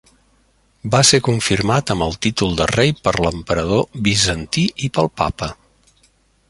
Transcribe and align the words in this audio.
Va 0.95 1.01
ser 1.09 1.19
confirmat 1.27 1.93
amb 1.95 2.05
el 2.05 2.17
títol 2.27 2.57
de 2.61 2.67
rei 2.73 2.95
per 3.09 3.15
l'emperador 3.27 3.87
bizantí 4.09 4.69
i 4.89 4.95
pel 4.99 5.15
papa. 5.23 5.55